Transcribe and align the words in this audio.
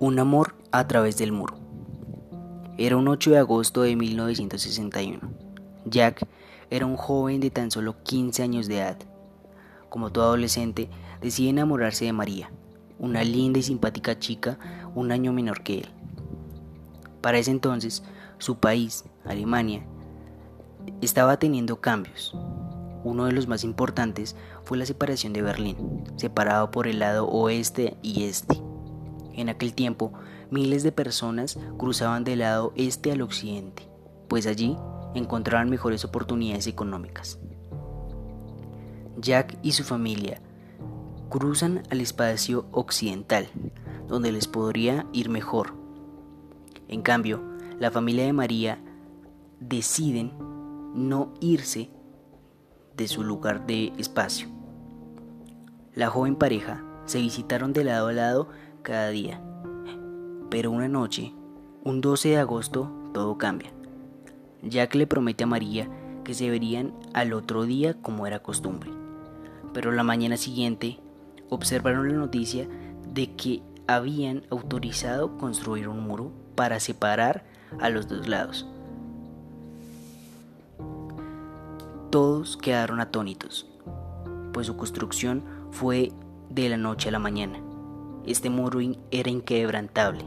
Un 0.00 0.16
amor 0.20 0.54
a 0.70 0.86
través 0.86 1.18
del 1.18 1.32
muro. 1.32 1.56
Era 2.76 2.96
un 2.96 3.08
8 3.08 3.32
de 3.32 3.38
agosto 3.38 3.82
de 3.82 3.96
1961. 3.96 5.18
Jack 5.86 6.24
era 6.70 6.86
un 6.86 6.96
joven 6.96 7.40
de 7.40 7.50
tan 7.50 7.72
solo 7.72 7.96
15 8.04 8.44
años 8.44 8.68
de 8.68 8.78
edad. 8.78 8.98
Como 9.88 10.12
todo 10.12 10.26
adolescente, 10.26 10.88
decide 11.20 11.50
enamorarse 11.50 12.04
de 12.04 12.12
María, 12.12 12.52
una 13.00 13.24
linda 13.24 13.58
y 13.58 13.64
simpática 13.64 14.16
chica 14.20 14.56
un 14.94 15.10
año 15.10 15.32
menor 15.32 15.64
que 15.64 15.78
él. 15.78 15.88
Para 17.20 17.38
ese 17.38 17.50
entonces, 17.50 18.04
su 18.38 18.58
país, 18.58 19.04
Alemania, 19.24 19.84
estaba 21.00 21.40
teniendo 21.40 21.80
cambios. 21.80 22.36
Uno 23.02 23.24
de 23.24 23.32
los 23.32 23.48
más 23.48 23.64
importantes 23.64 24.36
fue 24.62 24.78
la 24.78 24.86
separación 24.86 25.32
de 25.32 25.42
Berlín, 25.42 26.04
separado 26.14 26.70
por 26.70 26.86
el 26.86 27.00
lado 27.00 27.26
oeste 27.26 27.96
y 28.00 28.22
este. 28.22 28.67
En 29.38 29.48
aquel 29.48 29.72
tiempo, 29.72 30.12
miles 30.50 30.82
de 30.82 30.90
personas 30.90 31.60
cruzaban 31.78 32.24
del 32.24 32.40
lado 32.40 32.72
este 32.74 33.12
al 33.12 33.22
occidente, 33.22 33.88
pues 34.26 34.48
allí 34.48 34.76
encontraban 35.14 35.70
mejores 35.70 36.04
oportunidades 36.04 36.66
económicas. 36.66 37.38
Jack 39.16 39.56
y 39.62 39.72
su 39.72 39.84
familia 39.84 40.40
cruzan 41.28 41.84
al 41.88 42.00
espacio 42.00 42.66
occidental, 42.72 43.48
donde 44.08 44.32
les 44.32 44.48
podría 44.48 45.06
ir 45.12 45.28
mejor. 45.28 45.72
En 46.88 47.02
cambio, 47.02 47.40
la 47.78 47.92
familia 47.92 48.24
de 48.24 48.32
María 48.32 48.80
deciden 49.60 50.32
no 50.96 51.32
irse 51.40 51.90
de 52.96 53.06
su 53.06 53.22
lugar 53.22 53.68
de 53.68 53.92
espacio. 53.98 54.48
La 55.94 56.10
joven 56.10 56.34
pareja 56.34 56.82
se 57.06 57.20
visitaron 57.20 57.72
de 57.72 57.84
lado 57.84 58.08
a 58.08 58.12
lado 58.12 58.48
cada 58.88 59.10
día. 59.10 59.38
Pero 60.48 60.70
una 60.70 60.88
noche, 60.88 61.34
un 61.84 62.00
12 62.00 62.30
de 62.30 62.38
agosto, 62.38 62.90
todo 63.12 63.36
cambia. 63.36 63.70
Jack 64.62 64.94
le 64.94 65.06
promete 65.06 65.44
a 65.44 65.46
María 65.46 65.90
que 66.24 66.32
se 66.32 66.48
verían 66.48 66.94
al 67.12 67.34
otro 67.34 67.64
día 67.64 68.00
como 68.00 68.26
era 68.26 68.38
costumbre. 68.42 68.90
Pero 69.74 69.92
la 69.92 70.04
mañana 70.04 70.38
siguiente 70.38 70.98
observaron 71.50 72.08
la 72.08 72.14
noticia 72.14 72.66
de 73.12 73.30
que 73.34 73.62
habían 73.86 74.44
autorizado 74.50 75.36
construir 75.36 75.86
un 75.88 76.00
muro 76.00 76.32
para 76.54 76.80
separar 76.80 77.44
a 77.80 77.90
los 77.90 78.08
dos 78.08 78.26
lados. 78.26 78.66
Todos 82.10 82.56
quedaron 82.56 83.00
atónitos, 83.00 83.66
pues 84.54 84.66
su 84.66 84.78
construcción 84.78 85.44
fue 85.72 86.10
de 86.48 86.70
la 86.70 86.78
noche 86.78 87.10
a 87.10 87.12
la 87.12 87.18
mañana. 87.18 87.67
Este 88.28 88.50
muro 88.50 88.80
era 89.10 89.30
inquebrantable, 89.30 90.22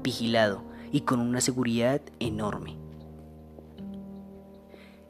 vigilado 0.00 0.62
y 0.92 1.00
con 1.00 1.18
una 1.18 1.40
seguridad 1.40 2.00
enorme. 2.20 2.76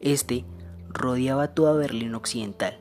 Este 0.00 0.46
rodeaba 0.88 1.48
toda 1.48 1.74
Berlín 1.74 2.14
Occidental, 2.14 2.78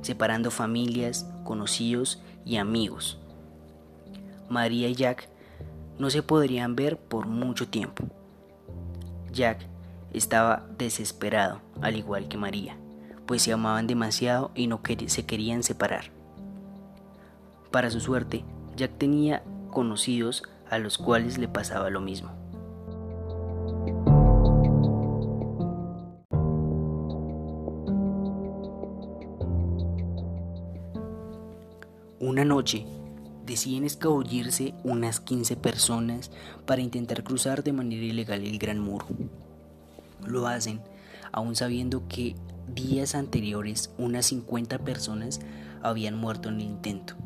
separando 0.00 0.50
familias, 0.50 1.30
conocidos 1.44 2.22
y 2.46 2.56
amigos. 2.56 3.18
María 4.48 4.88
y 4.88 4.94
Jack 4.94 5.28
no 5.98 6.08
se 6.08 6.22
podrían 6.22 6.74
ver 6.74 6.96
por 6.96 7.26
mucho 7.26 7.68
tiempo. 7.68 8.04
Jack 9.30 9.60
estaba 10.14 10.66
desesperado, 10.78 11.60
al 11.82 11.96
igual 11.96 12.28
que 12.28 12.38
María, 12.38 12.78
pues 13.26 13.42
se 13.42 13.52
amaban 13.52 13.86
demasiado 13.86 14.52
y 14.54 14.68
no 14.68 14.80
se 15.06 15.26
querían 15.26 15.62
separar. 15.62 16.17
Para 17.70 17.90
su 17.90 18.00
suerte, 18.00 18.44
Jack 18.76 18.92
tenía 18.96 19.42
conocidos 19.70 20.42
a 20.70 20.78
los 20.78 20.96
cuales 20.96 21.36
le 21.38 21.48
pasaba 21.48 21.90
lo 21.90 22.00
mismo. 22.00 22.30
Una 32.20 32.44
noche, 32.44 32.86
deciden 33.44 33.84
escabullirse 33.84 34.74
unas 34.84 35.20
15 35.20 35.56
personas 35.56 36.30
para 36.66 36.82
intentar 36.82 37.22
cruzar 37.22 37.62
de 37.62 37.72
manera 37.72 38.04
ilegal 38.04 38.44
el 38.44 38.58
Gran 38.58 38.78
Muro. 38.78 39.06
Lo 40.26 40.46
hacen, 40.46 40.80
aún 41.32 41.54
sabiendo 41.54 42.06
que 42.08 42.34
días 42.74 43.14
anteriores 43.14 43.90
unas 43.98 44.26
50 44.26 44.78
personas 44.78 45.40
habían 45.82 46.16
muerto 46.16 46.48
en 46.48 46.56
el 46.56 46.62
intento. 46.62 47.16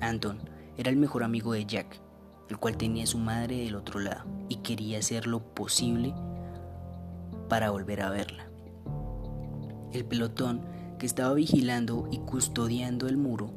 Anton 0.00 0.38
era 0.76 0.90
el 0.90 0.96
mejor 0.96 1.24
amigo 1.24 1.52
de 1.52 1.66
Jack, 1.66 2.00
el 2.48 2.58
cual 2.58 2.76
tenía 2.76 3.04
a 3.04 3.08
su 3.08 3.18
madre 3.18 3.64
del 3.64 3.76
otro 3.76 4.00
lado 4.00 4.24
y 4.48 4.56
quería 4.56 4.98
hacer 4.98 5.26
lo 5.26 5.40
posible 5.54 6.14
para 7.48 7.70
volver 7.70 8.02
a 8.02 8.10
verla. 8.10 8.48
El 9.92 10.04
pelotón 10.04 10.62
que 10.98 11.06
estaba 11.06 11.34
vigilando 11.34 12.08
y 12.10 12.18
custodiando 12.18 13.06
el 13.06 13.16
muro 13.16 13.50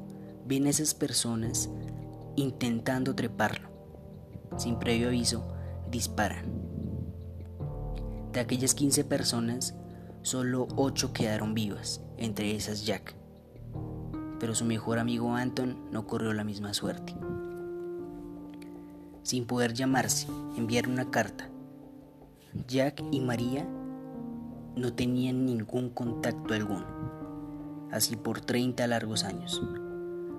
ven 0.45 0.67
a 0.67 0.69
esas 0.69 0.93
personas 0.93 1.69
intentando 2.35 3.15
treparlo. 3.15 3.69
Sin 4.57 4.77
previo 4.79 5.07
aviso, 5.07 5.47
disparan. 5.89 6.45
De 8.31 8.39
aquellas 8.39 8.75
15 8.75 9.03
personas, 9.05 9.75
solo 10.21 10.67
8 10.75 11.11
quedaron 11.13 11.53
vivas, 11.53 12.01
entre 12.17 12.55
esas 12.55 12.85
Jack 12.85 13.15
pero 14.39 14.55
su 14.55 14.65
mejor 14.65 14.99
amigo 14.99 15.35
Anton 15.35 15.77
no 15.91 16.05
corrió 16.05 16.33
la 16.33 16.43
misma 16.43 16.73
suerte. 16.73 17.15
Sin 19.23 19.45
poder 19.45 19.73
llamarse, 19.73 20.27
enviar 20.55 20.87
una 20.87 21.09
carta. 21.09 21.49
Jack 22.67 23.03
y 23.11 23.19
María 23.19 23.67
no 24.75 24.93
tenían 24.93 25.45
ningún 25.45 25.89
contacto 25.89 26.53
alguno, 26.53 26.85
así 27.91 28.15
por 28.15 28.41
30 28.41 28.87
largos 28.87 29.23
años, 29.23 29.61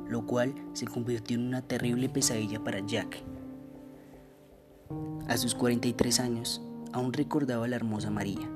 lo 0.08 0.26
cual 0.26 0.54
se 0.72 0.86
convirtió 0.86 1.36
en 1.36 1.46
una 1.46 1.62
terrible 1.62 2.08
pesadilla 2.08 2.62
para 2.62 2.80
Jack. 2.80 3.22
A 5.28 5.36
sus 5.36 5.54
43 5.54 6.20
años, 6.20 6.62
aún 6.92 7.12
recordaba 7.12 7.66
a 7.66 7.68
la 7.68 7.76
hermosa 7.76 8.10
María. 8.10 8.48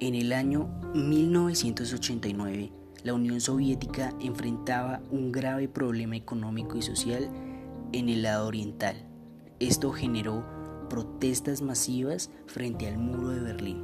En 0.00 0.14
el 0.14 0.32
año 0.32 0.68
1989, 0.94 2.72
la 3.06 3.14
Unión 3.14 3.40
Soviética 3.40 4.12
enfrentaba 4.18 5.00
un 5.12 5.30
grave 5.30 5.68
problema 5.68 6.16
económico 6.16 6.76
y 6.76 6.82
social 6.82 7.30
en 7.92 8.08
el 8.08 8.22
lado 8.22 8.48
oriental. 8.48 8.96
Esto 9.60 9.92
generó 9.92 10.44
protestas 10.90 11.62
masivas 11.62 12.32
frente 12.48 12.88
al 12.88 12.98
muro 12.98 13.28
de 13.28 13.38
Berlín. 13.42 13.80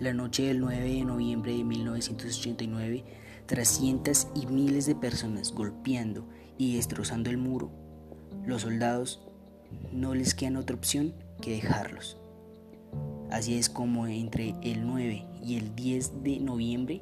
La 0.00 0.12
noche 0.12 0.48
del 0.48 0.58
9 0.58 0.94
de 0.94 1.04
noviembre 1.04 1.56
de 1.56 1.62
1989, 1.62 3.04
tras 3.46 3.68
cientos 3.68 4.26
y 4.34 4.48
miles 4.48 4.86
de 4.86 4.96
personas 4.96 5.52
golpeando 5.52 6.26
y 6.58 6.74
destrozando 6.74 7.30
el 7.30 7.38
muro, 7.38 7.70
los 8.44 8.62
soldados 8.62 9.24
no 9.92 10.12
les 10.12 10.34
queda 10.34 10.58
otra 10.58 10.74
opción 10.74 11.14
que 11.40 11.52
dejarlos. 11.52 12.18
Así 13.30 13.56
es 13.56 13.68
como 13.70 14.08
entre 14.08 14.56
el 14.62 14.84
9 14.84 15.24
y 15.44 15.56
el 15.56 15.76
10 15.76 16.24
de 16.24 16.40
noviembre 16.40 17.00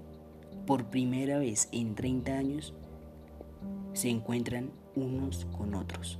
por 0.67 0.87
primera 0.87 1.39
vez 1.39 1.69
en 1.73 1.95
30 1.95 2.33
años, 2.33 2.75
se 3.93 4.11
encuentran 4.11 4.71
unos 4.97 5.47
con 5.57 5.75
otros. 5.75 6.19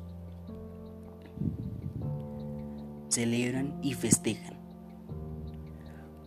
Celebran 3.09 3.79
y 3.83 3.95
festejan, 3.95 4.57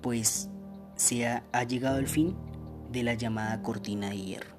pues 0.02 0.50
se 0.96 1.28
ha, 1.28 1.44
ha 1.52 1.64
llegado 1.64 1.98
el 1.98 2.08
fin 2.08 2.36
de 2.92 3.04
la 3.04 3.14
llamada 3.14 3.62
cortina 3.62 4.10
de 4.10 4.18
hierro. 4.18 4.56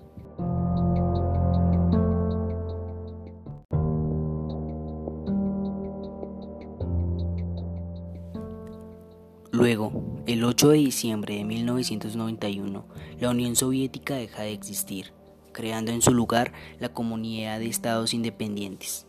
Luego, 9.59 10.23
el 10.29 10.45
8 10.45 10.69
de 10.69 10.77
diciembre 10.77 11.35
de 11.35 11.45
1991, 11.45 12.87
la 13.19 13.31
Unión 13.31 13.57
Soviética 13.57 14.15
deja 14.15 14.43
de 14.43 14.53
existir, 14.53 15.13
creando 15.51 15.91
en 15.91 16.01
su 16.01 16.15
lugar 16.15 16.53
la 16.79 16.91
Comunidad 16.91 17.59
de 17.59 17.67
Estados 17.67 18.15
Independientes. 18.15 19.09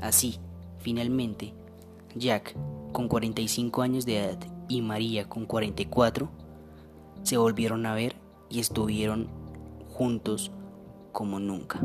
Así, 0.00 0.40
finalmente, 0.80 1.54
Jack, 2.16 2.56
con 2.92 3.06
45 3.06 3.82
años 3.82 4.04
de 4.04 4.18
edad, 4.18 4.38
y 4.68 4.82
María, 4.82 5.28
con 5.28 5.46
44, 5.46 6.28
se 7.22 7.36
volvieron 7.36 7.86
a 7.86 7.94
ver 7.94 8.16
y 8.50 8.58
estuvieron 8.58 9.28
juntos 9.90 10.50
como 11.12 11.38
nunca. 11.38 11.80